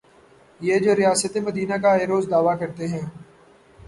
یہ 0.59 0.79
جو 0.79 0.95
ریاست 0.95 1.37
مدینہ 1.37 1.75
کا 1.81 1.89
آئے 1.89 2.05
روز 2.05 2.23
دعوی 2.31 2.55
کرتے 2.59 2.87
ہیں۔ 2.87 3.05